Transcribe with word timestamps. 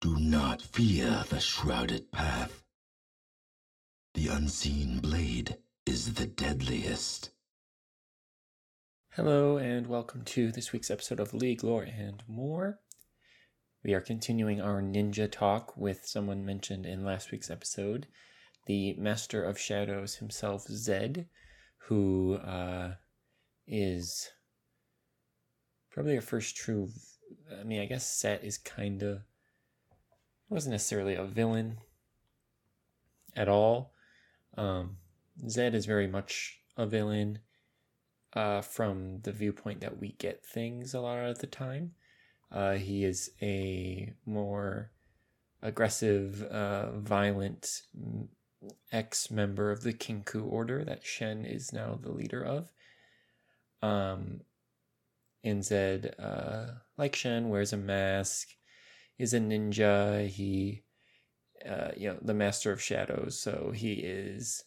Do 0.00 0.16
not 0.16 0.62
fear 0.62 1.24
the 1.28 1.40
shrouded 1.40 2.12
path. 2.12 2.62
The 4.14 4.28
unseen 4.28 5.00
blade 5.00 5.56
is 5.86 6.14
the 6.14 6.26
deadliest. 6.26 7.30
Hello, 9.14 9.56
and 9.56 9.88
welcome 9.88 10.22
to 10.26 10.52
this 10.52 10.72
week's 10.72 10.92
episode 10.92 11.18
of 11.18 11.34
League 11.34 11.64
Lore 11.64 11.82
and 11.82 12.22
More. 12.28 12.78
We 13.82 13.92
are 13.92 14.00
continuing 14.00 14.60
our 14.60 14.80
ninja 14.80 15.28
talk 15.28 15.76
with 15.76 16.06
someone 16.06 16.46
mentioned 16.46 16.86
in 16.86 17.04
last 17.04 17.32
week's 17.32 17.50
episode, 17.50 18.06
the 18.66 18.94
Master 18.94 19.42
of 19.42 19.58
Shadows 19.58 20.14
himself, 20.14 20.68
Zed, 20.68 21.26
who 21.88 22.34
uh, 22.34 22.94
is 23.66 24.30
probably 25.90 26.14
our 26.14 26.22
first 26.22 26.54
true. 26.54 26.90
I 27.60 27.64
mean, 27.64 27.80
I 27.80 27.86
guess 27.86 28.08
Set 28.08 28.44
is 28.44 28.58
kind 28.58 29.02
of 29.02 29.22
wasn't 30.48 30.72
necessarily 30.72 31.14
a 31.14 31.24
villain 31.24 31.78
at 33.36 33.48
all. 33.48 33.92
Um, 34.56 34.96
Zed 35.48 35.74
is 35.74 35.86
very 35.86 36.06
much 36.06 36.60
a 36.76 36.86
villain 36.86 37.40
uh, 38.32 38.60
from 38.60 39.20
the 39.22 39.32
viewpoint 39.32 39.80
that 39.80 39.98
we 39.98 40.12
get 40.12 40.44
things 40.44 40.94
a 40.94 41.00
lot 41.00 41.18
of 41.18 41.38
the 41.38 41.46
time. 41.46 41.92
Uh, 42.50 42.74
he 42.74 43.04
is 43.04 43.30
a 43.42 44.14
more 44.24 44.90
aggressive, 45.62 46.42
uh, 46.44 46.92
violent 46.92 47.82
ex 48.90 49.30
member 49.30 49.70
of 49.70 49.82
the 49.82 49.92
Kinkou 49.92 50.50
Order 50.50 50.84
that 50.84 51.04
Shen 51.04 51.44
is 51.44 51.72
now 51.72 51.98
the 52.00 52.12
leader 52.12 52.44
of. 52.44 52.72
Um, 53.82 54.40
and 55.44 55.64
Zed, 55.64 56.14
uh, 56.18 56.66
like 56.96 57.14
Shen, 57.14 57.48
wears 57.48 57.72
a 57.72 57.76
mask, 57.76 58.48
is 59.18 59.34
a 59.34 59.40
ninja. 59.40 60.28
He, 60.28 60.82
uh, 61.68 61.90
you 61.96 62.08
know, 62.08 62.18
the 62.22 62.34
master 62.34 62.72
of 62.72 62.82
shadows. 62.82 63.40
So 63.40 63.72
he 63.74 63.94
is 63.94 64.64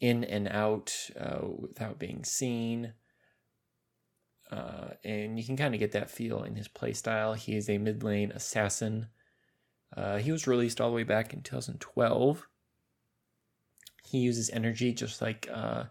in 0.00 0.24
and 0.24 0.48
out 0.48 0.94
uh, 1.18 1.46
without 1.46 1.98
being 1.98 2.24
seen. 2.24 2.94
Uh, 4.50 4.90
and 5.04 5.38
you 5.38 5.44
can 5.44 5.56
kind 5.56 5.74
of 5.74 5.80
get 5.80 5.92
that 5.92 6.10
feel 6.10 6.42
in 6.44 6.54
his 6.54 6.68
playstyle. 6.68 7.36
He 7.36 7.56
is 7.56 7.68
a 7.68 7.78
mid 7.78 8.02
lane 8.02 8.30
assassin. 8.32 9.08
Uh, 9.96 10.18
he 10.18 10.32
was 10.32 10.46
released 10.46 10.80
all 10.80 10.90
the 10.90 10.96
way 10.96 11.02
back 11.02 11.32
in 11.32 11.42
2012. 11.42 12.46
He 14.04 14.18
uses 14.18 14.50
energy 14.50 14.92
just 14.92 15.20
like 15.20 15.48
uh, 15.52 15.84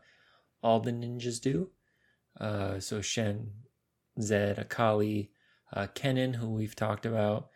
all 0.63 0.79
the 0.79 0.91
ninjas 0.91 1.41
do. 1.41 1.69
Uh, 2.39 2.79
so 2.79 3.01
Shen, 3.01 3.51
Zed, 4.21 4.57
Akali, 4.57 5.31
uh, 5.73 5.87
Kennen, 5.95 6.35
who 6.35 6.49
we've 6.49 6.75
talked 6.75 7.05
about, 7.05 7.49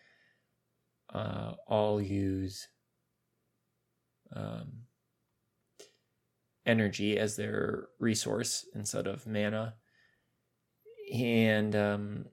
uh, 1.13 1.53
all 1.67 2.01
use 2.01 2.67
um, 4.35 4.83
energy 6.65 7.17
as 7.17 7.35
their 7.35 7.87
resource 7.99 8.65
instead 8.75 9.07
of 9.07 9.25
mana. 9.25 9.75
And 11.13 11.75
um, 11.75 12.25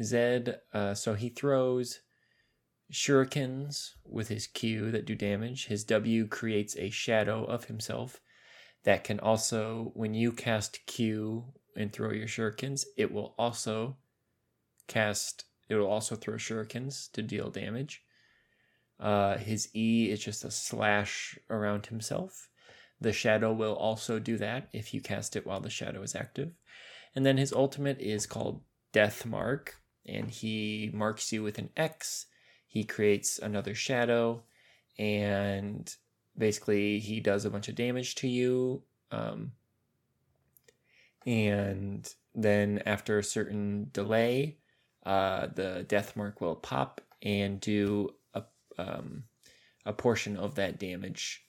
Zed, 0.00 0.60
uh, 0.72 0.94
so 0.94 1.14
he 1.14 1.28
throws 1.28 2.00
shurikens 2.92 3.90
with 4.04 4.28
his 4.28 4.46
Q 4.46 4.90
that 4.92 5.06
do 5.06 5.14
damage. 5.14 5.66
His 5.66 5.84
W 5.84 6.26
creates 6.26 6.76
a 6.76 6.90
shadow 6.90 7.44
of 7.44 7.64
himself 7.64 8.20
that 8.84 9.04
can 9.04 9.20
also, 9.20 9.92
when 9.94 10.14
you 10.14 10.32
cast 10.32 10.86
Q 10.86 11.52
and 11.76 11.92
throw 11.92 12.12
your 12.12 12.26
shurikens, 12.26 12.84
it 12.96 13.12
will 13.12 13.34
also 13.38 13.96
cast, 14.90 15.44
it 15.70 15.76
will 15.76 15.86
also 15.86 16.16
throw 16.16 16.34
shurikens 16.34 17.10
to 17.12 17.22
deal 17.22 17.48
damage. 17.48 18.02
Uh, 18.98 19.38
his 19.38 19.74
E 19.74 20.10
is 20.10 20.22
just 20.22 20.44
a 20.44 20.50
slash 20.50 21.38
around 21.48 21.86
himself. 21.86 22.50
The 23.00 23.14
shadow 23.14 23.52
will 23.52 23.74
also 23.74 24.18
do 24.18 24.36
that 24.36 24.68
if 24.74 24.92
you 24.92 25.00
cast 25.00 25.36
it 25.36 25.46
while 25.46 25.60
the 25.60 25.70
shadow 25.70 26.02
is 26.02 26.14
active. 26.14 26.50
And 27.14 27.24
then 27.24 27.38
his 27.38 27.52
ultimate 27.52 27.98
is 27.98 28.26
called 28.26 28.60
Death 28.92 29.24
Mark, 29.24 29.76
and 30.04 30.30
he 30.30 30.90
marks 30.92 31.32
you 31.32 31.42
with 31.42 31.58
an 31.58 31.70
X. 31.76 32.26
He 32.66 32.84
creates 32.84 33.38
another 33.38 33.74
shadow, 33.74 34.42
and 34.98 35.92
basically 36.36 36.98
he 36.98 37.20
does 37.20 37.44
a 37.44 37.50
bunch 37.50 37.68
of 37.68 37.74
damage 37.74 38.16
to 38.16 38.28
you. 38.28 38.82
Um, 39.10 39.52
and 41.26 42.12
then 42.34 42.82
after 42.84 43.18
a 43.18 43.24
certain 43.24 43.88
delay, 43.92 44.58
uh, 45.04 45.46
the 45.54 45.84
death 45.88 46.16
mark 46.16 46.40
will 46.40 46.56
pop 46.56 47.00
and 47.22 47.60
do 47.60 48.10
a 48.34 48.42
um, 48.78 49.24
a 49.86 49.92
portion 49.92 50.36
of 50.36 50.56
that 50.56 50.78
damage. 50.78 51.44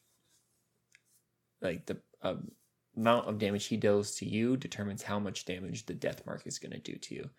Like 1.61 1.85
the 1.85 1.97
uh, 2.22 2.35
amount 2.95 3.28
of 3.28 3.40
damage 3.40 3.66
he 3.66 3.78
deals 3.78 4.16
to 4.16 4.25
you 4.25 4.57
determines 4.57 5.03
how 5.03 5.19
much 5.19 5.45
damage 5.45 5.85
the 5.85 5.94
death 5.94 6.25
mark 6.25 6.45
is 6.45 6.59
going 6.59 6.72
to 6.72 6.79
do 6.79 6.95
to 6.95 7.16
you. 7.16 7.29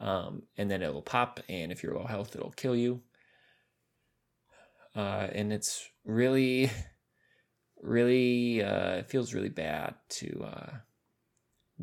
Um, 0.00 0.42
and 0.56 0.70
then 0.70 0.82
it 0.82 0.92
will 0.92 1.02
pop, 1.02 1.40
and 1.48 1.70
if 1.70 1.82
you're 1.82 1.94
low 1.94 2.06
health, 2.06 2.34
it'll 2.34 2.50
kill 2.50 2.74
you. 2.74 3.02
Uh, 4.96 5.28
and 5.32 5.52
it's 5.52 5.88
really, 6.04 6.70
really, 7.80 8.62
uh, 8.62 8.96
it 8.96 9.08
feels 9.08 9.32
really 9.32 9.48
bad 9.48 9.94
to 10.08 10.44
uh, 10.44 10.70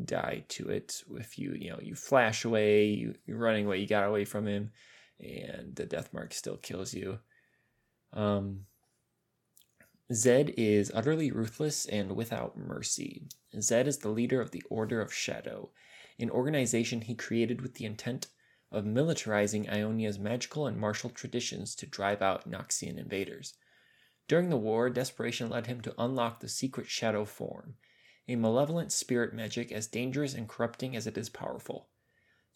die 0.04 0.44
to 0.48 0.68
it. 0.68 1.02
If 1.16 1.38
you, 1.38 1.54
you 1.54 1.70
know, 1.70 1.78
you 1.80 1.94
flash 1.94 2.44
away, 2.44 2.86
you, 2.86 3.14
you're 3.26 3.38
running 3.38 3.66
away, 3.66 3.78
you 3.78 3.86
got 3.86 4.08
away 4.08 4.24
from 4.24 4.46
him, 4.46 4.70
and 5.18 5.74
the 5.74 5.86
death 5.86 6.12
mark 6.12 6.32
still 6.34 6.56
kills 6.56 6.94
you. 6.94 7.18
Um, 8.12 8.66
Zed 10.12 10.54
is 10.56 10.90
utterly 10.92 11.30
ruthless 11.30 11.86
and 11.86 12.16
without 12.16 12.58
mercy. 12.58 13.28
Zed 13.60 13.86
is 13.86 13.98
the 13.98 14.08
leader 14.08 14.40
of 14.40 14.50
the 14.50 14.62
Order 14.68 15.00
of 15.00 15.12
Shadow, 15.12 15.70
an 16.18 16.30
organization 16.30 17.02
he 17.02 17.14
created 17.14 17.60
with 17.60 17.74
the 17.74 17.84
intent 17.84 18.26
of 18.72 18.84
militarizing 18.84 19.72
Ionia's 19.72 20.18
magical 20.18 20.66
and 20.66 20.78
martial 20.78 21.10
traditions 21.10 21.74
to 21.76 21.86
drive 21.86 22.22
out 22.22 22.50
Noxian 22.50 22.98
invaders. 22.98 23.54
During 24.28 24.48
the 24.48 24.56
war, 24.56 24.90
desperation 24.90 25.48
led 25.48 25.66
him 25.66 25.80
to 25.82 25.94
unlock 25.98 26.40
the 26.40 26.48
secret 26.48 26.88
shadow 26.88 27.24
form, 27.24 27.74
a 28.30 28.36
malevolent 28.36 28.92
spirit 28.92 29.34
magic 29.34 29.72
as 29.72 29.88
dangerous 29.88 30.34
and 30.34 30.48
corrupting 30.48 30.94
as 30.94 31.06
it 31.06 31.18
is 31.18 31.28
powerful. 31.28 31.88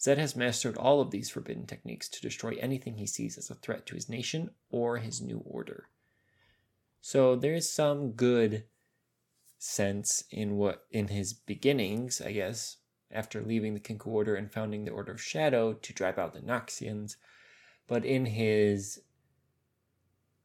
Zed 0.00 0.18
has 0.18 0.36
mastered 0.36 0.76
all 0.76 1.00
of 1.00 1.10
these 1.10 1.30
forbidden 1.30 1.66
techniques 1.66 2.08
to 2.10 2.20
destroy 2.20 2.56
anything 2.60 2.96
he 2.96 3.06
sees 3.06 3.36
as 3.36 3.50
a 3.50 3.54
threat 3.54 3.84
to 3.86 3.94
his 3.94 4.08
nation 4.08 4.50
or 4.70 4.98
his 4.98 5.20
new 5.20 5.42
order. 5.44 5.88
So 7.00 7.34
there 7.36 7.54
is 7.54 7.70
some 7.70 8.12
good 8.12 8.64
sense 9.58 10.24
in 10.30 10.56
what 10.56 10.86
in 10.90 11.08
his 11.08 11.32
beginnings, 11.32 12.20
I 12.20 12.32
guess, 12.32 12.76
after 13.10 13.42
leaving 13.42 13.74
the 13.74 13.80
Kinkou 13.80 14.06
Order 14.08 14.36
and 14.36 14.52
founding 14.52 14.84
the 14.84 14.90
Order 14.90 15.12
of 15.12 15.22
Shadow 15.22 15.72
to 15.72 15.92
drive 15.92 16.18
out 16.18 16.34
the 16.34 16.40
Noxians, 16.40 17.16
but 17.86 18.04
in 18.04 18.26
his 18.26 19.00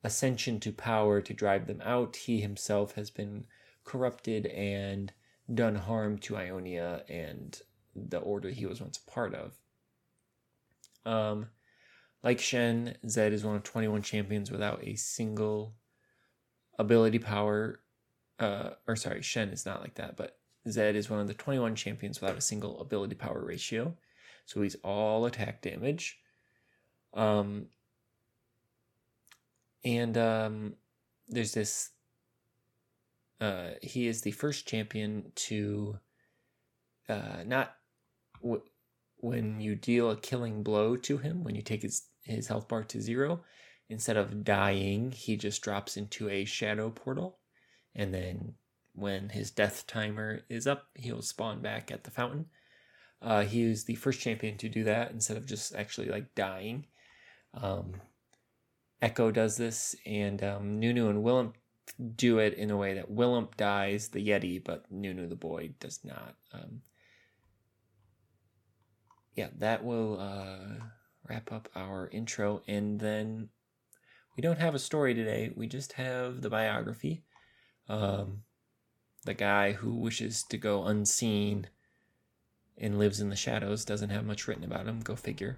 ascension 0.04 0.60
to 0.62 0.72
power 0.72 1.22
to 1.22 1.34
drive 1.34 1.68
them 1.68 1.82
out, 1.84 2.16
he 2.16 2.42
himself 2.42 2.96
has 2.96 3.10
been 3.10 3.46
corrupted 3.84 4.46
and 4.48 5.12
done 5.54 5.76
harm 5.76 6.18
to 6.20 6.38
Ionia 6.38 7.04
and 7.10 7.60
the 7.96 8.20
order 8.20 8.50
he 8.50 8.66
was 8.66 8.82
once 8.82 8.98
a 8.98 9.12
part 9.12 9.34
of. 9.34 9.58
Um, 11.06 11.48
like 12.24 12.40
Shen, 12.40 12.96
Zed 13.08 13.34
is 13.34 13.44
one 13.44 13.56
of 13.56 13.64
21 13.64 14.02
champions 14.02 14.52
without 14.52 14.84
a 14.84 14.96
single 14.96 15.74
ability 16.78 17.20
power. 17.20 17.80
Uh, 18.40 18.72
or 18.88 18.96
sorry, 18.96 19.22
Shen 19.22 19.50
is 19.50 19.66
not 19.66 19.82
like 19.82 19.96
that, 19.96 20.18
but 20.18 20.38
Zed 20.70 20.96
is 20.96 21.10
one 21.10 21.20
of 21.20 21.28
the 21.28 21.34
21 21.34 21.76
champions 21.76 22.22
without 22.22 22.38
a 22.38 22.42
single 22.42 22.80
ability 22.80 23.16
power 23.16 23.44
ratio. 23.44 23.96
So 24.46 24.62
he's 24.62 24.76
all 24.84 25.26
attack 25.26 25.62
damage. 25.62 26.20
Um, 27.14 27.68
and 29.84 30.18
um, 30.18 30.74
there's 31.28 31.54
this 31.54 31.92
uh, 33.42 33.70
he 33.82 34.08
is 34.08 34.22
the 34.22 34.32
first 34.32 34.68
champion 34.68 35.32
to 35.36 36.00
uh, 37.08 37.44
not 37.46 37.76
w- 38.42 38.64
when 39.18 39.60
you 39.60 39.76
deal 39.76 40.10
a 40.12 40.16
killing 40.16 40.64
blow 40.64 40.96
to 40.96 41.18
him, 41.18 41.44
when 41.44 41.56
you 41.56 41.62
take 41.62 41.82
his, 41.82 42.04
his 42.24 42.48
health 42.48 42.68
bar 42.68 42.84
to 42.84 43.02
zero, 43.02 43.42
instead 43.90 44.18
of 44.18 44.44
dying, 44.44 45.12
he 45.12 45.36
just 45.36 45.62
drops 45.62 45.98
into 45.98 46.30
a 46.30 46.46
shadow 46.46 46.90
portal. 46.90 47.40
And 47.96 48.14
then 48.14 48.54
when 48.94 49.30
his 49.30 49.52
death 49.52 49.86
timer 49.88 50.42
is 50.50 50.68
up, 50.68 50.88
he'll 50.96 51.22
spawn 51.22 51.62
back 51.62 51.92
at 51.92 52.04
the 52.04 52.12
fountain. 52.12 52.46
Uh, 53.22 53.44
he 53.44 53.64
is 53.64 53.84
the 53.84 53.96
first 53.96 54.22
champion 54.22 54.58
to 54.58 54.70
do 54.70 54.84
that 54.86 55.12
instead 55.12 55.36
of 55.36 55.46
just 55.46 55.76
actually 55.76 56.08
like 56.08 56.34
dying. 56.36 56.86
Um, 57.54 57.96
Ekko 59.02 59.34
does 59.34 59.58
this, 59.58 59.96
and 60.06 60.44
um, 60.44 60.80
Nunu 60.80 61.10
and 61.10 61.24
Willump 61.24 61.56
do 62.16 62.40
it 62.40 62.54
in 62.54 62.72
a 62.72 62.78
way 62.78 62.94
that 62.96 63.12
Willump 63.12 63.56
dies 63.56 64.10
the 64.10 64.26
Yeti, 64.26 64.64
but 64.64 64.86
Nunu 64.92 65.28
the 65.28 65.36
boy 65.36 65.72
does 65.80 66.00
not. 66.04 66.36
Um, 66.54 66.82
yeah, 69.36 69.50
that 69.58 69.84
will 69.84 70.20
uh, 70.20 70.84
wrap 71.28 71.52
up 71.52 71.70
our 71.76 72.10
intro. 72.12 72.62
And 72.68 73.00
then 73.00 73.50
we 74.36 74.42
don't 74.42 74.60
have 74.60 74.76
a 74.76 74.80
story 74.80 75.14
today, 75.14 75.52
we 75.56 75.68
just 75.68 75.94
have 75.94 76.42
the 76.42 76.50
biography. 76.50 77.24
Um, 77.88 78.44
the 79.26 79.34
guy 79.34 79.74
who 79.74 79.96
wishes 79.96 80.44
to 80.44 80.58
go 80.58 80.86
unseen 80.86 81.68
and 82.78 82.98
lives 82.98 83.20
in 83.20 83.30
the 83.30 83.36
shadows 83.36 83.84
doesn't 83.84 84.10
have 84.10 84.26
much 84.26 84.48
written 84.48 84.64
about 84.64 84.88
him. 84.88 85.02
Go 85.02 85.16
figure. 85.16 85.58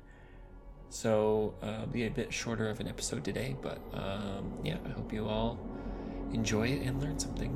So, 0.90 1.54
uh, 1.62 1.86
be 1.86 2.06
a 2.06 2.10
bit 2.10 2.34
shorter 2.34 2.70
of 2.70 2.80
an 2.80 2.88
episode 2.88 3.24
today, 3.24 3.56
but 3.62 3.80
um, 3.94 4.52
yeah, 4.64 4.78
I 4.86 4.90
hope 4.90 5.14
you 5.14 5.28
all 5.28 5.58
enjoy 6.34 6.68
it 6.68 6.82
and 6.82 7.02
learn 7.02 7.20
something. 7.20 7.52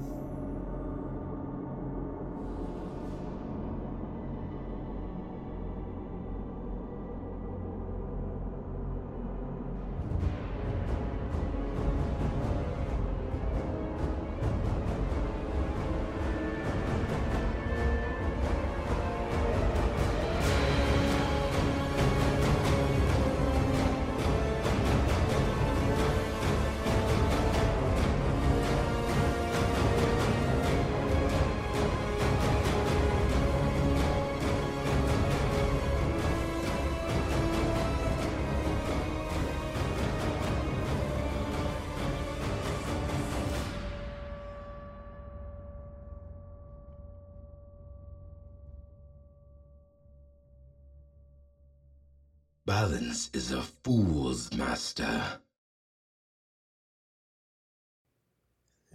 Balance 52.78 53.30
is 53.34 53.54
a 53.54 53.62
fool's 53.62 54.54
master. 54.54 55.40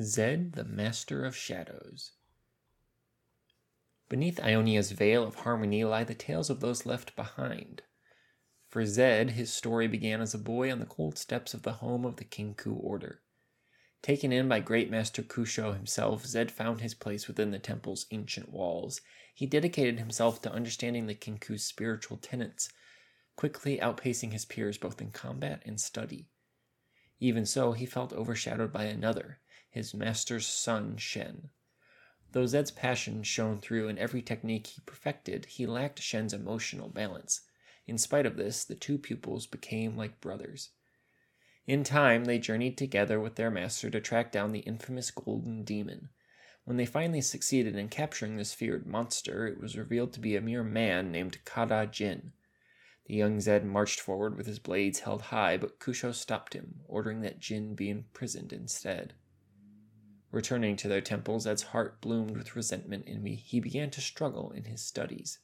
Zed, 0.03 0.53
the 0.53 0.65
Master 0.65 1.25
of 1.25 1.35
Shadows. 1.35 2.11
Beneath 4.11 4.39
Ionia's 4.39 4.93
veil 4.93 5.25
of 5.25 5.35
harmony 5.37 5.83
lie 5.83 6.05
the 6.05 6.15
tales 6.15 6.51
of 6.51 6.61
those 6.61 6.85
left 6.85 7.17
behind. 7.17 7.81
For 8.69 8.85
Zed, 8.85 9.31
his 9.31 9.51
story 9.51 9.89
began 9.89 10.21
as 10.21 10.35
a 10.35 10.39
boy 10.39 10.71
on 10.71 10.79
the 10.79 10.85
cold 10.85 11.17
steps 11.17 11.55
of 11.55 11.63
the 11.63 11.73
home 11.81 12.05
of 12.05 12.17
the 12.17 12.27
Kinkou 12.27 12.79
Order. 12.85 13.23
Taken 14.03 14.31
in 14.31 14.47
by 14.47 14.61
Great 14.61 14.91
Master 14.91 15.23
Kusho 15.23 15.73
himself, 15.73 16.27
Zed 16.27 16.53
found 16.53 16.83
his 16.83 16.93
place 16.93 17.27
within 17.27 17.51
the 17.51 17.59
temple's 17.59 18.05
ancient 18.11 18.53
walls. 18.53 19.01
He 19.35 19.47
dedicated 19.47 19.99
himself 19.99 20.43
to 20.43 20.53
understanding 20.53 21.07
the 21.07 21.15
Kinkou's 21.15 21.65
spiritual 21.65 22.19
tenets 22.19 22.69
quickly 23.37 23.79
outpacing 23.79 24.33
his 24.33 24.45
peers 24.45 24.79
both 24.79 25.01
in 25.01 25.11
combat 25.11 25.63
and 25.65 25.81
study. 25.81 26.29
Even 27.19 27.45
so, 27.45 27.73
he 27.73 27.87
felt 27.87 28.13
overshadowed 28.13 28.73
by 28.73 28.85
another, 28.85 29.39
his 29.71 29.95
master's 29.95 30.47
son, 30.47 30.97
Shen. 30.97 31.51
Though 32.33 32.47
Zed's 32.47 32.71
passion 32.71 33.23
shone 33.23 33.61
through 33.61 33.89
in 33.89 33.99
every 33.99 34.23
technique 34.23 34.69
he 34.69 34.81
perfected, 34.87 35.47
he 35.47 35.67
lacked 35.67 36.01
Shen's 36.01 36.33
emotional 36.33 36.89
balance. 36.89 37.43
In 37.87 37.99
spite 37.99 38.27
of 38.27 38.37
this, 38.37 38.65
the 38.65 38.75
two 38.75 38.99
pupils 38.99 39.47
became 39.47 39.97
like 39.97 40.21
brothers. 40.21 40.71
In 41.67 41.85
time, 41.85 42.25
they 42.25 42.39
journeyed 42.39 42.79
together 42.79 43.21
with 43.21 43.35
their 43.35 43.51
master 43.51 43.91
to 43.91 44.01
track 44.01 44.33
down 44.33 44.53
the 44.53 44.61
infamous 44.61 45.11
Golden 45.11 45.65
Demon. 45.65 46.09
When 46.65 46.77
they 46.77 46.87
finally 46.87 47.21
succeeded 47.21 47.77
in 47.77 47.89
capturing 47.89 48.37
this 48.37 48.55
feared 48.55 48.87
monster, 48.87 49.47
it 49.47 49.61
was 49.61 49.77
revealed 49.77 50.13
to 50.13 50.21
be 50.21 50.37
a 50.37 50.41
mere 50.41 50.63
man 50.63 51.11
named 51.11 51.45
Khada 51.45 51.89
Jhin. 51.89 52.33
The 53.11 53.17
young 53.17 53.41
Zed 53.41 53.65
marched 53.65 53.99
forward 53.99 54.37
with 54.37 54.47
his 54.47 54.61
blades 54.61 55.01
held 55.01 55.21
high, 55.23 55.57
but 55.57 55.81
Kusho 55.81 56.15
stopped 56.15 56.55
him, 56.55 56.83
ordering 56.87 57.23
that 57.23 57.41
Jhin 57.41 57.75
be 57.75 57.91
imprisoned 57.91 58.53
instead. 58.53 59.15
Returning 60.31 60.77
to 60.77 60.87
their 60.87 61.01
temple, 61.01 61.41
Zed's 61.41 61.65
heart 61.65 62.01
bloomed 62.01 62.37
with 62.37 62.55
resentment, 62.55 63.09
and 63.09 63.27
he 63.27 63.59
began 63.59 63.91
to 63.91 64.01
struggle 64.01 64.53
in 64.53 64.67
his 64.67 64.81
studies. 64.81 65.41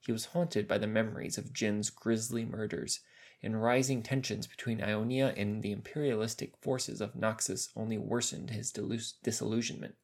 He 0.00 0.10
was 0.10 0.24
haunted 0.24 0.66
by 0.66 0.78
the 0.78 0.86
memories 0.86 1.36
of 1.36 1.52
Jhin's 1.52 1.90
grisly 1.90 2.46
murders, 2.46 3.00
and 3.42 3.62
rising 3.62 4.02
tensions 4.02 4.46
between 4.46 4.82
Ionia 4.82 5.34
and 5.36 5.62
the 5.62 5.70
imperialistic 5.70 6.56
forces 6.56 7.02
of 7.02 7.12
Noxus 7.14 7.68
only 7.76 7.98
worsened 7.98 8.48
his 8.48 8.72
disillusionment. 8.72 9.96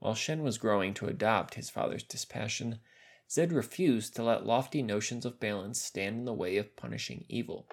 While 0.00 0.16
Shen 0.16 0.42
was 0.42 0.58
growing 0.58 0.92
to 0.94 1.06
adopt 1.06 1.54
his 1.54 1.70
father's 1.70 2.02
dispassion, 2.02 2.80
Zed 3.30 3.52
refused 3.52 4.14
to 4.16 4.22
let 4.22 4.46
lofty 4.46 4.82
notions 4.82 5.24
of 5.24 5.40
balance 5.40 5.80
stand 5.82 6.18
in 6.18 6.24
the 6.24 6.32
way 6.32 6.56
of 6.56 6.76
punishing 6.76 7.24
evil. 7.28 7.66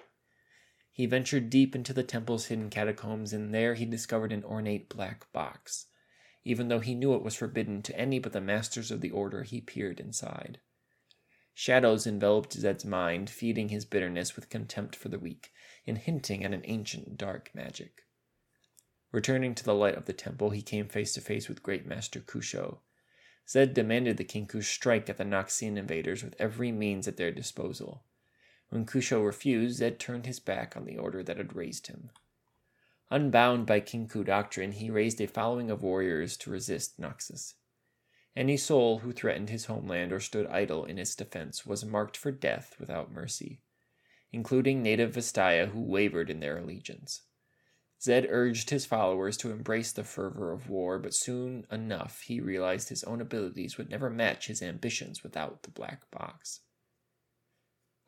He 0.91 1.05
ventured 1.05 1.49
deep 1.49 1.75
into 1.75 1.93
the 1.93 2.03
temple's 2.03 2.45
hidden 2.47 2.69
catacombs, 2.69 3.33
and 3.33 3.53
there 3.53 3.75
he 3.75 3.85
discovered 3.85 4.31
an 4.31 4.43
ornate 4.43 4.89
black 4.89 5.31
box. 5.31 5.87
Even 6.43 6.67
though 6.67 6.79
he 6.79 6.95
knew 6.95 7.13
it 7.13 7.23
was 7.23 7.35
forbidden 7.35 7.81
to 7.83 7.97
any 7.97 8.19
but 8.19 8.33
the 8.33 8.41
masters 8.41 8.91
of 8.91 9.01
the 9.01 9.11
order, 9.11 9.43
he 9.43 9.61
peered 9.61 9.99
inside. 9.99 10.59
Shadows 11.53 12.07
enveloped 12.07 12.53
Zed's 12.53 12.85
mind, 12.85 13.29
feeding 13.29 13.69
his 13.69 13.85
bitterness 13.85 14.35
with 14.35 14.49
contempt 14.49 14.95
for 14.95 15.09
the 15.09 15.19
weak, 15.19 15.51
and 15.85 15.97
hinting 15.97 16.43
at 16.43 16.53
an 16.53 16.63
ancient 16.65 17.17
dark 17.17 17.51
magic. 17.53 18.03
Returning 19.11 19.53
to 19.55 19.63
the 19.63 19.75
light 19.75 19.95
of 19.95 20.05
the 20.05 20.13
temple, 20.13 20.51
he 20.51 20.61
came 20.61 20.87
face 20.87 21.13
to 21.13 21.21
face 21.21 21.49
with 21.49 21.61
Great 21.61 21.85
Master 21.85 22.19
Kusho. 22.19 22.79
Zed 23.49 23.73
demanded 23.73 24.17
the 24.17 24.23
Kinkou 24.23 24.63
strike 24.63 25.09
at 25.09 25.17
the 25.17 25.23
Noxian 25.23 25.77
invaders 25.77 26.23
with 26.23 26.35
every 26.39 26.71
means 26.71 27.07
at 27.07 27.17
their 27.17 27.31
disposal. 27.31 28.03
When 28.69 28.85
Kusho 28.85 29.25
refused, 29.25 29.77
Zed 29.77 29.99
turned 29.99 30.25
his 30.25 30.39
back 30.39 30.77
on 30.77 30.85
the 30.85 30.97
order 30.97 31.21
that 31.23 31.37
had 31.37 31.55
raised 31.55 31.87
him. 31.87 32.11
Unbound 33.09 33.65
by 33.65 33.81
Kinkou 33.81 34.25
doctrine, 34.25 34.71
he 34.71 34.89
raised 34.89 35.19
a 35.19 35.27
following 35.27 35.69
of 35.69 35.83
warriors 35.83 36.37
to 36.37 36.49
resist 36.49 36.97
Noxus. 36.97 37.55
Any 38.33 38.55
soul 38.55 38.99
who 38.99 39.11
threatened 39.11 39.49
his 39.49 39.65
homeland 39.65 40.13
or 40.13 40.21
stood 40.21 40.47
idle 40.47 40.85
in 40.85 40.97
its 40.97 41.15
defense 41.15 41.65
was 41.65 41.83
marked 41.83 42.15
for 42.15 42.31
death 42.31 42.75
without 42.79 43.11
mercy, 43.11 43.61
including 44.31 44.81
native 44.81 45.13
Vastaya 45.13 45.67
who 45.67 45.81
wavered 45.81 46.29
in 46.29 46.39
their 46.39 46.57
allegiance. 46.57 47.23
Zed 48.03 48.25
urged 48.29 48.71
his 48.71 48.87
followers 48.87 49.37
to 49.37 49.51
embrace 49.51 49.91
the 49.91 50.03
fervor 50.03 50.51
of 50.51 50.69
war, 50.69 50.97
but 50.97 51.13
soon 51.13 51.67
enough 51.71 52.21
he 52.21 52.39
realized 52.39 52.89
his 52.89 53.03
own 53.03 53.21
abilities 53.21 53.77
would 53.77 53.91
never 53.91 54.09
match 54.09 54.47
his 54.47 54.63
ambitions 54.63 55.21
without 55.21 55.61
the 55.61 55.69
black 55.69 56.09
box. 56.09 56.61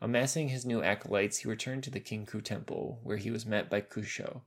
Amassing 0.01 0.49
his 0.49 0.65
new 0.65 0.81
acolytes, 0.81 1.37
he 1.37 1.47
returned 1.47 1.83
to 1.83 1.91
the 1.91 1.99
Kinkou 1.99 2.43
temple, 2.43 2.99
where 3.03 3.17
he 3.17 3.29
was 3.29 3.45
met 3.45 3.69
by 3.69 3.81
Kusho. 3.81 4.41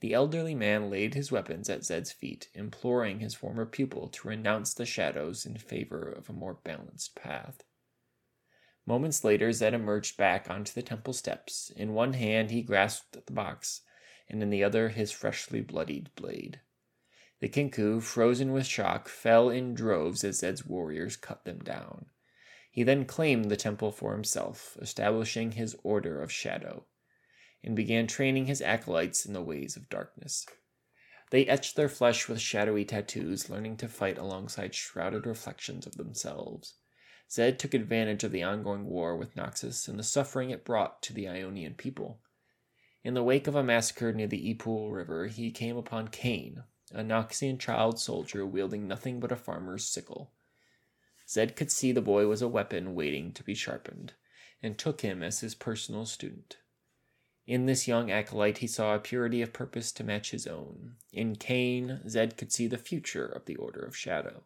The 0.00 0.12
elderly 0.12 0.54
man 0.54 0.90
laid 0.90 1.14
his 1.14 1.32
weapons 1.32 1.70
at 1.70 1.84
Zed's 1.84 2.12
feet, 2.12 2.48
imploring 2.52 3.20
his 3.20 3.34
former 3.34 3.64
pupil 3.64 4.08
to 4.08 4.28
renounce 4.28 4.74
the 4.74 4.86
shadows 4.86 5.46
in 5.46 5.56
favor 5.56 6.02
of 6.12 6.28
a 6.28 6.34
more 6.34 6.54
balanced 6.54 7.16
path. 7.16 7.64
Moments 8.86 9.24
later, 9.24 9.50
Zed 9.50 9.74
emerged 9.74 10.16
back 10.16 10.48
onto 10.48 10.72
the 10.72 10.82
temple 10.82 11.14
steps. 11.14 11.70
In 11.74 11.94
one 11.94 12.12
hand, 12.12 12.50
he 12.50 12.62
grasped 12.62 13.26
the 13.26 13.32
box, 13.32 13.80
and 14.28 14.42
in 14.42 14.50
the 14.50 14.64
other 14.64 14.90
his 14.90 15.10
freshly 15.10 15.60
bloodied 15.60 16.10
blade. 16.14 16.60
The 17.40 17.48
Kinkou, 17.48 18.02
frozen 18.02 18.52
with 18.52 18.66
shock, 18.66 19.08
fell 19.08 19.48
in 19.48 19.74
droves 19.74 20.24
as 20.24 20.38
Zed's 20.38 20.66
warriors 20.66 21.16
cut 21.16 21.44
them 21.44 21.60
down. 21.60 22.06
He 22.70 22.82
then 22.82 23.04
claimed 23.04 23.50
the 23.50 23.56
temple 23.56 23.92
for 23.92 24.12
himself, 24.12 24.76
establishing 24.80 25.52
his 25.52 25.76
order 25.82 26.20
of 26.20 26.32
shadow, 26.32 26.86
and 27.62 27.74
began 27.74 28.06
training 28.06 28.46
his 28.46 28.60
acolytes 28.62 29.24
in 29.24 29.32
the 29.32 29.42
ways 29.42 29.76
of 29.76 29.88
darkness. 29.88 30.46
They 31.30 31.46
etched 31.46 31.76
their 31.76 31.88
flesh 31.88 32.28
with 32.28 32.40
shadowy 32.40 32.84
tattoos, 32.84 33.50
learning 33.50 33.76
to 33.78 33.88
fight 33.88 34.18
alongside 34.18 34.74
shrouded 34.74 35.26
reflections 35.26 35.86
of 35.86 35.96
themselves. 35.96 36.74
Zed 37.30 37.58
took 37.58 37.74
advantage 37.74 38.24
of 38.24 38.32
the 38.32 38.42
ongoing 38.42 38.86
war 38.86 39.16
with 39.16 39.36
Noxus 39.36 39.88
and 39.88 39.98
the 39.98 40.02
suffering 40.02 40.50
it 40.50 40.64
brought 40.64 41.02
to 41.02 41.12
the 41.12 41.28
Ionian 41.28 41.74
people. 41.74 42.20
In 43.08 43.14
the 43.14 43.22
wake 43.22 43.46
of 43.46 43.54
a 43.54 43.64
massacre 43.64 44.12
near 44.12 44.26
the 44.26 44.54
Epaal 44.54 44.92
River, 44.92 45.28
he 45.28 45.50
came 45.50 45.78
upon 45.78 46.08
Kayn, 46.08 46.64
a 46.92 47.02
Noxian 47.02 47.58
child 47.58 47.98
soldier 47.98 48.44
wielding 48.44 48.86
nothing 48.86 49.18
but 49.18 49.32
a 49.32 49.36
farmer's 49.36 49.88
sickle. 49.88 50.34
Zed 51.26 51.56
could 51.56 51.72
see 51.72 51.90
the 51.90 52.02
boy 52.02 52.26
was 52.26 52.42
a 52.42 52.48
weapon 52.48 52.94
waiting 52.94 53.32
to 53.32 53.42
be 53.42 53.54
sharpened, 53.54 54.12
and 54.62 54.76
took 54.76 55.00
him 55.00 55.22
as 55.22 55.40
his 55.40 55.54
personal 55.54 56.04
student. 56.04 56.58
In 57.46 57.64
this 57.64 57.88
young 57.88 58.10
acolyte, 58.10 58.58
he 58.58 58.66
saw 58.66 58.94
a 58.94 58.98
purity 59.00 59.40
of 59.40 59.54
purpose 59.54 59.90
to 59.92 60.04
match 60.04 60.32
his 60.32 60.46
own. 60.46 60.96
In 61.10 61.36
Kayn, 61.36 62.06
Zed 62.06 62.36
could 62.36 62.52
see 62.52 62.66
the 62.66 62.76
future 62.76 63.24
of 63.24 63.46
the 63.46 63.56
Order 63.56 63.80
of 63.80 63.96
Shadow. 63.96 64.42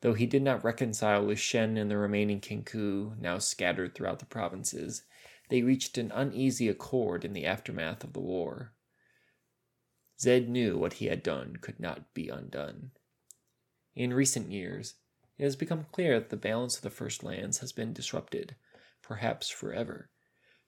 Though 0.00 0.14
he 0.14 0.24
did 0.24 0.42
not 0.42 0.64
reconcile 0.64 1.26
with 1.26 1.38
Shen 1.38 1.76
and 1.76 1.90
the 1.90 1.98
remaining 1.98 2.40
Kinkou, 2.40 3.20
now 3.20 3.36
scattered 3.36 3.94
throughout 3.94 4.20
the 4.20 4.24
provinces, 4.24 5.02
they 5.50 5.62
reached 5.62 5.98
an 5.98 6.12
uneasy 6.14 6.68
accord 6.68 7.24
in 7.24 7.32
the 7.32 7.44
aftermath 7.44 8.02
of 8.04 8.12
the 8.12 8.20
war. 8.20 8.72
Zed 10.18 10.48
knew 10.48 10.78
what 10.78 10.94
he 10.94 11.06
had 11.06 11.22
done 11.22 11.56
could 11.60 11.80
not 11.80 12.14
be 12.14 12.28
undone. 12.28 12.92
In 13.94 14.14
recent 14.14 14.50
years, 14.50 14.94
it 15.36 15.44
has 15.44 15.56
become 15.56 15.86
clear 15.92 16.20
that 16.20 16.30
the 16.30 16.36
balance 16.36 16.76
of 16.76 16.82
the 16.82 16.90
First 16.90 17.24
Lands 17.24 17.58
has 17.58 17.72
been 17.72 17.92
disrupted, 17.92 18.54
perhaps 19.02 19.50
forever. 19.50 20.10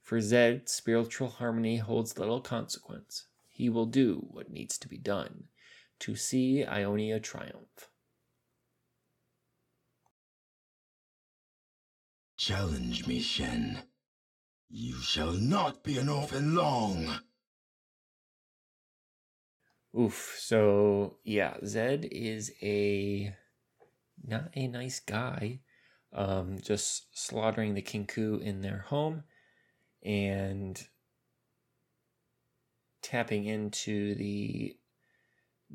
For 0.02 0.20
Zed, 0.20 0.68
spiritual 0.68 1.28
harmony 1.28 1.76
holds 1.76 2.18
little 2.18 2.40
consequence. 2.40 3.26
He 3.48 3.68
will 3.68 3.86
do 3.86 4.26
what 4.30 4.50
needs 4.50 4.78
to 4.78 4.88
be 4.88 4.98
done 4.98 5.44
to 6.00 6.16
see 6.16 6.64
Ionia 6.64 7.20
triumph. 7.20 7.88
Challenge 12.36 13.06
me, 13.06 13.20
Shen. 13.20 13.84
You 14.74 14.96
shall 15.02 15.32
not 15.32 15.84
be 15.84 15.98
an 15.98 16.08
orphan 16.08 16.54
long. 16.54 17.18
Oof. 19.98 20.34
So 20.38 21.18
yeah, 21.24 21.58
Zed 21.62 22.08
is 22.10 22.50
a 22.62 23.36
not 24.24 24.48
a 24.54 24.66
nice 24.68 24.98
guy. 24.98 25.60
Um, 26.14 26.56
just 26.62 27.06
slaughtering 27.12 27.74
the 27.74 27.82
kinkou 27.82 28.40
in 28.40 28.62
their 28.62 28.78
home 28.88 29.24
and 30.02 30.82
tapping 33.02 33.44
into 33.44 34.14
the 34.14 34.78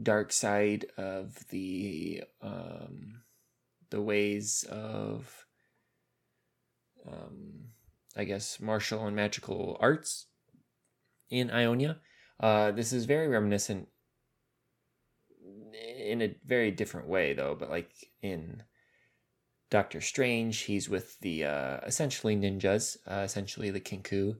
dark 0.01 0.31
side 0.31 0.87
of 0.97 1.47
the 1.49 2.23
um, 2.41 3.21
the 3.91 4.01
ways 4.01 4.65
of 4.71 5.45
um, 7.07 7.67
I 8.17 8.23
guess 8.23 8.59
martial 8.59 9.05
and 9.05 9.15
magical 9.15 9.77
arts 9.79 10.25
in 11.29 11.51
Ionia. 11.51 11.97
Uh, 12.39 12.71
this 12.71 12.91
is 12.91 13.05
very 13.05 13.27
reminiscent 13.27 13.87
in 15.97 16.21
a 16.21 16.35
very 16.45 16.71
different 16.71 17.07
way 17.07 17.33
though, 17.33 17.55
but 17.57 17.69
like 17.69 17.91
in 18.21 18.63
Doctor 19.69 20.01
Strange, 20.01 20.59
he's 20.61 20.89
with 20.89 21.19
the 21.19 21.43
uh, 21.43 21.79
essentially 21.85 22.35
ninjas, 22.35 22.97
uh, 23.09 23.21
essentially 23.21 23.69
the 23.69 23.81
Kinkou 23.81 24.37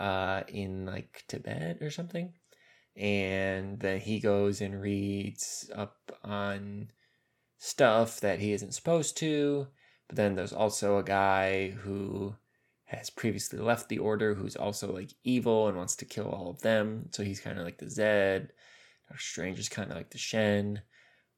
uh, 0.00 0.42
in 0.48 0.86
like 0.86 1.24
Tibet 1.28 1.78
or 1.82 1.90
something, 1.90 2.32
and 2.96 3.78
then 3.80 4.00
he 4.00 4.20
goes 4.20 4.60
and 4.60 4.80
reads 4.80 5.70
up 5.74 5.96
on 6.24 6.90
stuff 7.58 8.20
that 8.20 8.40
he 8.40 8.52
isn't 8.52 8.74
supposed 8.74 9.16
to. 9.18 9.66
But 10.08 10.16
then 10.16 10.34
there's 10.34 10.54
also 10.54 10.96
a 10.96 11.04
guy 11.04 11.70
who 11.70 12.34
has 12.88 13.10
previously 13.10 13.58
left 13.58 13.90
the 13.90 13.98
order 13.98 14.34
who's 14.34 14.56
also 14.56 14.90
like 14.90 15.10
evil 15.22 15.68
and 15.68 15.76
wants 15.76 15.94
to 15.96 16.06
kill 16.06 16.26
all 16.30 16.48
of 16.48 16.60
them. 16.62 17.06
So 17.12 17.22
he's 17.22 17.38
kind 17.38 17.58
of 17.58 17.64
like 17.64 17.76
the 17.76 17.90
Zed. 17.90 18.52
Doctor 19.08 19.22
Strange 19.22 19.58
is 19.58 19.68
kind 19.68 19.90
of 19.90 19.96
like 19.96 20.08
the 20.08 20.16
Shen. 20.16 20.80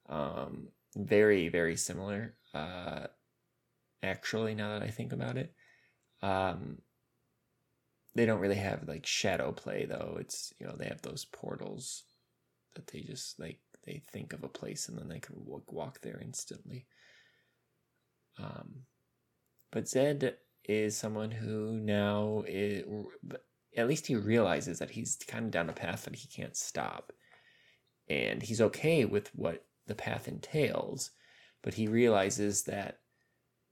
Um, 0.07 0.69
very, 0.95 1.49
very 1.49 1.75
similar. 1.75 2.35
Uh, 2.53 3.07
actually, 4.01 4.55
now 4.55 4.79
that 4.79 4.83
I 4.83 4.91
think 4.91 5.11
about 5.11 5.37
it, 5.37 5.53
um, 6.21 6.77
they 8.15 8.25
don't 8.25 8.39
really 8.39 8.55
have 8.55 8.87
like 8.87 9.05
shadow 9.05 9.51
play 9.51 9.85
though. 9.85 10.17
It's 10.21 10.53
you 10.57 10.67
know 10.67 10.75
they 10.77 10.87
have 10.87 11.01
those 11.01 11.25
portals 11.25 12.03
that 12.75 12.87
they 12.87 13.01
just 13.01 13.39
like 13.41 13.59
they 13.85 14.01
think 14.13 14.31
of 14.31 14.43
a 14.43 14.49
place 14.49 14.87
and 14.87 14.97
then 14.97 15.09
they 15.09 15.19
can 15.19 15.35
walk, 15.45 15.99
there 16.01 16.19
instantly. 16.21 16.85
Um, 18.39 18.83
but 19.71 19.89
Zed 19.89 20.37
is 20.65 20.95
someone 20.97 21.31
who 21.31 21.77
now 21.79 22.43
is, 22.47 22.83
at 23.75 23.87
least 23.87 24.07
he 24.07 24.15
realizes 24.15 24.79
that 24.79 24.91
he's 24.91 25.17
kind 25.27 25.45
of 25.45 25.51
down 25.51 25.69
a 25.69 25.73
path 25.73 26.05
that 26.05 26.15
he 26.15 26.27
can't 26.27 26.55
stop, 26.55 27.11
and 28.09 28.41
he's 28.41 28.61
okay 28.61 29.05
with 29.05 29.29
what 29.35 29.65
the 29.87 29.95
path 29.95 30.27
entails, 30.27 31.11
but 31.63 31.73
he 31.73 31.87
realizes 31.87 32.63
that 32.63 32.99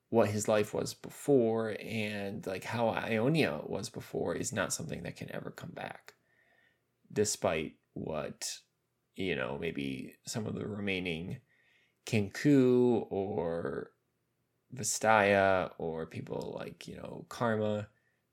what 0.10 0.30
his 0.30 0.48
life 0.48 0.74
was 0.74 0.94
before 0.94 1.76
and 1.80 2.46
like 2.48 2.64
how 2.64 2.90
Ionia 2.90 3.62
was 3.64 3.90
before 3.90 4.36
is 4.36 4.52
not 4.52 4.74
something 4.74 5.04
that 5.04 5.16
can 5.16 5.34
ever 5.34 5.52
come 5.52 5.72
back, 5.72 6.14
despite 7.12 7.74
what 7.94 8.52
you 9.16 9.36
know 9.36 9.58
maybe 9.60 10.16
some 10.26 10.48
of 10.48 10.56
the 10.56 10.66
remaining 10.66 11.42
Kinkou 12.08 13.06
or 13.12 13.92
Vastaya 14.76 15.72
or 15.78 16.06
people 16.06 16.56
like 16.58 16.88
you 16.88 16.98
know 16.98 17.26
Karma, 17.30 17.88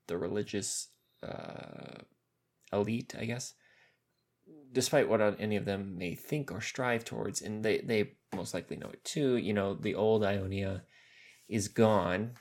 the 0.07 0.17
religious 0.17 0.89
uh, 1.23 2.01
elite, 2.71 3.15
I 3.17 3.25
guess. 3.25 3.53
Despite 4.71 5.09
what 5.09 5.21
any 5.39 5.55
of 5.55 5.65
them 5.65 5.97
may 5.97 6.15
think 6.15 6.51
or 6.51 6.61
strive 6.61 7.03
towards, 7.03 7.41
and 7.41 7.63
they 7.63 7.79
they 7.79 8.11
most 8.35 8.53
likely 8.53 8.77
know 8.77 8.89
it 8.89 9.03
too. 9.03 9.37
You 9.37 9.53
know, 9.53 9.73
the 9.73 9.95
old 9.95 10.23
Ionia 10.23 10.83
is 11.47 11.67
gone 11.67 12.31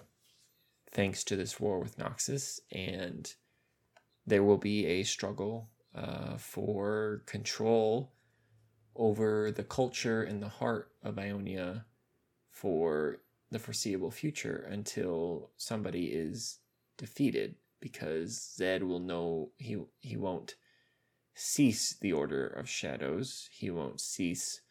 thanks 0.90 1.24
to 1.24 1.36
this 1.36 1.58
war 1.58 1.80
with 1.80 1.98
Noxus, 1.98 2.60
and 2.72 3.32
there 4.26 4.42
will 4.42 4.58
be 4.58 4.86
a 4.86 5.02
struggle 5.04 5.70
uh, 5.94 6.36
for 6.36 7.22
control 7.26 8.12
over 8.94 9.50
the 9.50 9.64
culture 9.64 10.22
and 10.22 10.42
the 10.42 10.48
heart 10.48 10.90
of 11.02 11.18
Ionia 11.18 11.84
for 12.50 13.20
the 13.50 13.58
foreseeable 13.58 14.10
future 14.10 14.66
until 14.70 15.50
somebody 15.56 16.06
is 16.06 16.58
defeated 16.98 17.56
because 17.80 18.54
Zed 18.56 18.82
will 18.82 19.00
know 19.00 19.50
he 19.56 19.78
he 20.00 20.16
won't 20.16 20.56
cease 21.34 21.94
the 22.00 22.12
order 22.12 22.46
of 22.46 22.68
shadows. 22.68 23.48
He 23.52 23.70
won't 23.70 24.00
cease 24.00 24.62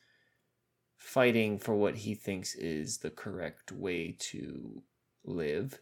fighting 0.98 1.60
for 1.60 1.76
what 1.76 1.96
he 1.96 2.16
thinks 2.16 2.56
is 2.56 2.98
the 2.98 3.12
correct 3.12 3.72
way 3.72 4.18
to 4.20 4.82
live 5.24 5.80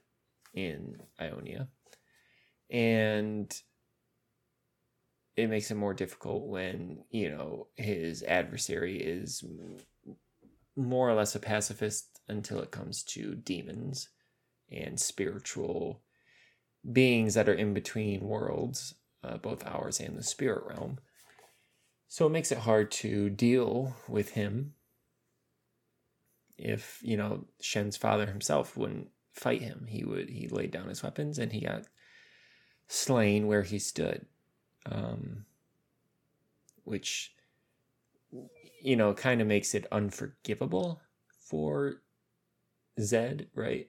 in 0.54 1.02
Ionia. 1.20 1.70
And 2.70 3.54
it 5.36 5.50
makes 5.50 5.72
it 5.72 5.76
more 5.76 5.94
difficult 5.94 6.48
when, 6.48 7.06
you 7.10 7.30
know, 7.30 7.68
his 7.76 8.22
adversary 8.24 8.98
is 8.98 9.44
more 10.76 11.10
or 11.10 11.14
less 11.14 11.36
a 11.36 11.40
pacifist 11.40 12.12
until 12.27 12.60
it 12.60 12.72
comes 12.72 13.03
to 13.03 13.36
demons 13.36 14.10
and 14.72 15.00
spiritual 15.00 16.01
beings 16.92 17.34
that 17.34 17.50
are 17.50 17.53
in 17.53 17.74
between 17.74 18.27
worlds, 18.27 18.96
uh, 19.24 19.38
both 19.38 19.65
ours 19.65 20.00
and 20.00 20.18
the 20.18 20.24
spirit 20.24 20.63
realm. 20.65 21.00
So 22.08 22.27
it 22.27 22.32
makes 22.32 22.51
it 22.51 22.60
hard 22.60 22.92
to 22.92 23.30
deal 23.30 23.96
with 24.08 24.32
him 24.32 24.74
if, 26.58 27.00
you 27.01 27.18
know, 27.18 27.46
Shen's 27.60 27.98
father 27.98 28.27
himself 28.27 28.77
wouldn't 28.77 29.10
fight 29.32 29.62
him. 29.62 29.88
He 29.89 30.03
would 30.03 30.30
he 30.30 30.48
laid 30.48 30.72
down 30.72 30.89
his 30.89 31.01
weapons 31.01 31.39
and 31.39 31.51
he 31.51 31.62
got 31.62 31.86
slain 32.88 33.48
where 33.48 33.63
he 33.63 33.80
stood. 33.80 34.25
Um, 34.86 35.46
which 36.84 37.34
you 38.84 38.98
know, 38.98 39.13
kind 39.13 39.42
of 39.42 39.48
makes 39.48 39.74
it 39.74 39.88
unforgivable 39.92 41.01
for 41.48 42.01
Zed, 43.00 43.48
right? 43.56 43.88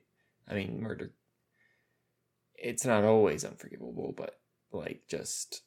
I 0.49 0.55
mean, 0.55 0.81
murder. 0.81 1.13
It's 2.57 2.85
not 2.85 3.05
always 3.05 3.45
unforgivable, 3.45 4.15
but 4.17 4.39
like 4.73 5.03
just 5.09 5.63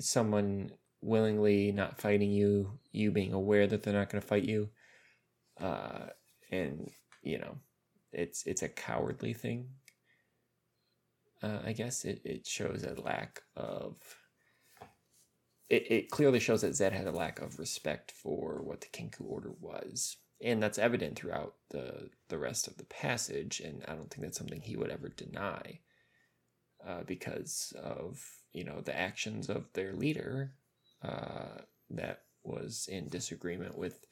someone 0.00 0.70
willingly 1.00 1.72
not 1.72 2.00
fighting 2.00 2.30
you, 2.30 2.78
you 2.92 3.10
being 3.10 3.32
aware 3.32 3.66
that 3.66 3.82
they're 3.82 3.94
not 3.94 4.10
going 4.10 4.20
to 4.20 4.26
fight 4.26 4.44
you, 4.44 4.68
uh, 5.60 6.06
and 6.50 6.90
you 7.22 7.38
know, 7.38 7.58
it's 8.12 8.46
it's 8.46 8.62
a 8.62 8.68
cowardly 8.68 9.32
thing. 9.32 9.68
Uh, 11.42 11.58
I 11.64 11.72
guess 11.72 12.04
it 12.04 12.20
it 12.24 12.46
shows 12.46 12.84
a 12.84 13.00
lack 13.00 13.42
of 13.56 13.96
it, 15.68 15.90
it 15.90 16.10
clearly 16.10 16.40
shows 16.40 16.62
that 16.62 16.74
Zed 16.74 16.92
had 16.92 17.06
a 17.06 17.12
lack 17.12 17.40
of 17.40 17.58
respect 17.58 18.12
for 18.12 18.62
what 18.62 18.80
the 18.80 18.86
Kinkou 18.86 19.22
order 19.26 19.52
was. 19.60 20.16
And 20.42 20.62
that's 20.62 20.78
evident 20.78 21.16
throughout 21.16 21.54
the 21.70 22.10
the 22.28 22.38
rest 22.38 22.68
of 22.68 22.76
the 22.76 22.84
passage, 22.84 23.60
and 23.60 23.82
I 23.88 23.94
don't 23.94 24.10
think 24.10 24.22
that's 24.22 24.36
something 24.38 24.60
he 24.60 24.76
would 24.76 24.90
ever 24.90 25.08
deny, 25.08 25.80
uh, 26.86 27.04
because 27.06 27.72
of 27.82 28.22
you 28.52 28.64
know 28.64 28.80
the 28.82 28.96
actions 28.96 29.48
of 29.48 29.72
their 29.72 29.94
leader, 29.94 30.52
uh, 31.02 31.62
that 31.90 32.24
was 32.44 32.86
in 32.90 33.08
disagreement 33.08 33.78
with 33.78 34.06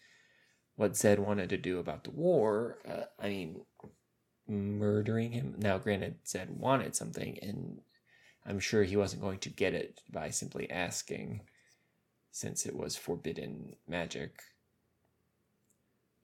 what 0.76 0.96
Zed 0.96 1.18
wanted 1.18 1.50
to 1.50 1.58
do 1.58 1.78
about 1.78 2.04
the 2.04 2.10
war. 2.10 2.78
Uh, 2.88 3.04
I 3.18 3.28
mean, 3.28 3.60
murdering 4.48 5.32
him. 5.32 5.56
Now, 5.58 5.78
granted, 5.78 6.16
Zed 6.26 6.50
wanted 6.58 6.96
something, 6.96 7.38
and 7.42 7.80
I'm 8.46 8.60
sure 8.60 8.82
he 8.82 8.96
wasn't 8.96 9.22
going 9.22 9.38
to 9.40 9.50
get 9.50 9.74
it 9.74 10.00
by 10.10 10.30
simply 10.30 10.70
asking, 10.70 11.42
since 12.30 12.66
it 12.66 12.74
was 12.74 12.96
forbidden 12.96 13.76
magic. 13.86 14.40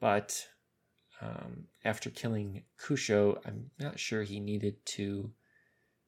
But 0.00 0.48
um, 1.20 1.64
after 1.84 2.10
killing 2.10 2.62
Kusho, 2.78 3.38
I'm 3.46 3.70
not 3.78 3.98
sure 3.98 4.22
he 4.22 4.40
needed 4.40 4.84
to 4.86 5.32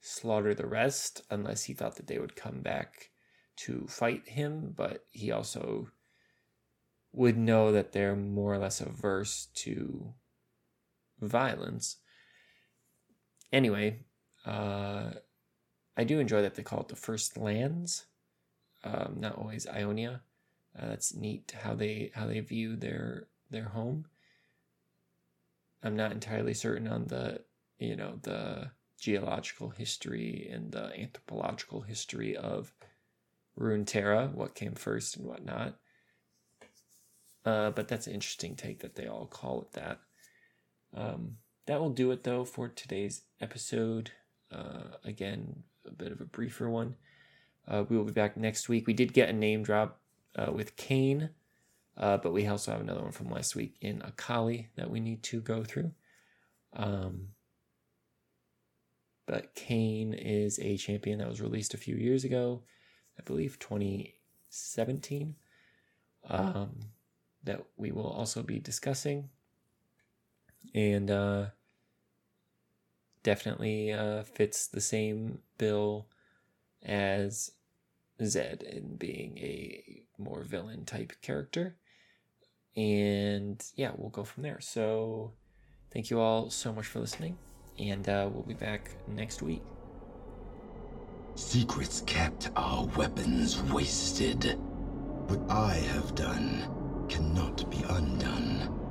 slaughter 0.00 0.54
the 0.54 0.66
rest 0.66 1.22
unless 1.30 1.64
he 1.64 1.75
thought 1.75 1.96
that 1.96 2.06
they 2.06 2.18
would 2.18 2.34
come 2.34 2.61
back 2.61 3.11
to 3.56 3.87
fight 3.88 4.28
him, 4.28 4.72
but 4.76 5.04
he 5.11 5.30
also 5.30 5.88
would 7.12 7.37
know 7.37 7.72
that 7.72 7.92
they're 7.92 8.16
more 8.16 8.54
or 8.54 8.58
less 8.58 8.80
averse 8.80 9.49
to 9.54 10.14
violence. 11.20 11.99
Anyway, 13.52 14.00
uh, 14.46 15.11
I 15.96 16.04
do 16.04 16.18
enjoy 16.18 16.40
that 16.42 16.54
they 16.54 16.62
call 16.62 16.80
it 16.80 16.88
the 16.88 16.96
First 16.96 17.37
Lands, 17.37 18.06
um, 18.82 19.16
not 19.18 19.37
always 19.37 19.66
Ionia. 19.66 20.22
Uh, 20.76 20.88
that's 20.88 21.14
neat 21.14 21.52
how 21.62 21.75
they 21.75 22.11
how 22.14 22.26
they 22.26 22.40
view 22.40 22.76
their 22.76 23.28
their 23.52 23.68
home. 23.68 24.06
I'm 25.82 25.97
not 25.97 26.12
entirely 26.12 26.54
certain 26.54 26.88
on 26.88 27.06
the 27.06 27.40
you 27.78 27.97
know 27.97 28.18
the 28.23 28.71
geological 28.99 29.71
history 29.71 30.49
and 30.52 30.71
the 30.71 30.92
anthropological 30.99 31.80
history 31.82 32.37
of 32.37 32.73
Runeterra, 33.59 34.32
what 34.32 34.54
came 34.54 34.75
first 34.75 35.16
and 35.16 35.26
whatnot. 35.26 35.76
Uh, 37.44 37.71
but 37.71 37.88
that's 37.88 38.06
an 38.06 38.14
interesting 38.14 38.54
take 38.54 38.80
that 38.80 38.94
they 38.94 39.06
all 39.06 39.26
call 39.26 39.62
it 39.62 39.73
that. 39.73 39.99
Um, 40.94 41.38
that 41.66 41.80
will 41.80 41.90
do 41.90 42.11
it 42.12 42.23
though 42.23 42.44
for 42.44 42.68
today's 42.68 43.23
episode. 43.40 44.12
Uh, 44.50 44.97
again, 45.04 45.64
a 45.87 45.92
bit 45.92 46.12
of 46.12 46.21
a 46.21 46.25
briefer 46.25 46.71
one. 46.71 46.94
Uh, 47.66 47.85
we 47.88 47.97
will 47.97 48.04
be 48.04 48.12
back 48.12 48.37
next 48.37 48.68
week. 48.68 48.87
We 48.87 48.92
did 48.92 49.12
get 49.12 49.28
a 49.28 49.32
name 49.32 49.62
drop 49.62 50.00
uh, 50.37 50.52
with 50.52 50.76
Kayn, 50.76 51.30
uh, 51.96 52.16
but 52.16 52.32
we 52.32 52.46
also 52.46 52.72
have 52.72 52.80
another 52.80 53.02
one 53.02 53.12
from 53.12 53.30
last 53.30 53.54
week 53.54 53.76
in 53.80 54.02
Akali 54.02 54.68
that 54.76 54.90
we 54.90 55.00
need 55.00 55.22
to 55.25 55.40
go 55.40 55.64
through. 55.64 55.92
Um, 56.75 57.28
but 59.26 59.54
Kayn 59.54 60.14
is 60.14 60.58
a 60.58 60.76
champion 60.76 61.18
that 61.18 61.28
was 61.28 61.40
released 61.40 61.75
a 61.75 61.78
few 61.78 61.96
years 61.96 62.25
ago, 62.25 62.62
I 63.18 63.22
believe 63.22 63.58
2017, 63.58 65.37
um, 66.28 66.70
that 67.44 67.64
we 67.76 67.92
will 67.92 68.08
also 68.08 68.42
be 68.42 68.58
discussing. 68.58 69.28
And 70.75 71.11
uh, 71.11 71.46
definitely 73.22 73.92
uh, 73.92 74.22
fits 74.22 74.66
the 74.66 74.80
same 74.80 75.40
bill 75.58 76.06
as 76.82 77.52
Zed 78.25 78.62
in 78.62 78.96
being 78.96 79.38
a 79.38 80.04
more 80.18 80.42
villain 80.42 80.84
type 80.84 81.12
character. 81.22 81.76
And 82.76 83.62
yeah, 83.76 83.93
we'll 83.97 84.11
go 84.11 84.25
from 84.25 84.43
there. 84.43 84.61
So 84.61 85.33
thank 85.93 86.11
you 86.11 86.21
all 86.21 86.50
so 86.50 86.73
much 86.73 86.87
for 86.87 87.00
listening, 87.00 87.37
and 87.79 88.09
uh, 88.09 88.29
we'll 88.33 88.43
be 88.45 88.55
back 88.55 88.91
next 89.07 89.43
week. 89.43 89.62
Secrets 91.35 92.02
kept 92.07 92.50
are 92.57 92.85
weapons 92.97 93.62
wasted. 93.64 94.59
What 95.29 95.50
I 95.50 95.75
have 95.75 96.14
done 96.14 96.69
cannot 97.09 97.71
be 97.71 97.83
undone. 97.88 98.82